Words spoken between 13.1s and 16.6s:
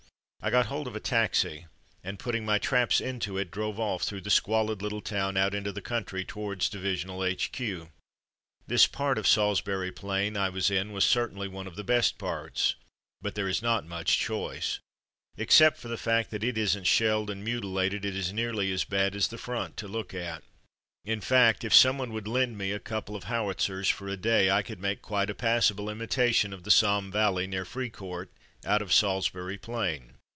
but there is not much choice. Except for the fact that it